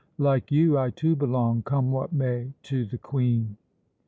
Like 0.17 0.51
you, 0.51 0.79
I 0.79 0.89
too 0.89 1.15
belong 1.15 1.61
come 1.61 1.91
what 1.91 2.11
may 2.11 2.53
to 2.63 2.85
the 2.85 2.97
Queen." 2.97 3.57